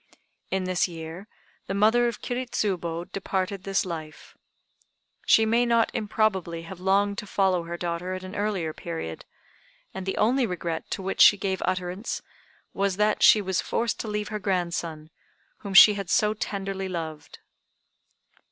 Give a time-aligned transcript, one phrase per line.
[0.49, 1.27] In this year,
[1.67, 4.35] the mother of Kiri Tsubo departed this life.
[5.27, 9.25] She may not improbably have longed to follow her daughter at an earlier period;
[9.93, 12.23] and the only regret to which she gave utterance,
[12.73, 15.11] was that she was forced to leave her grandson,
[15.59, 17.37] whom she had so tenderly loved.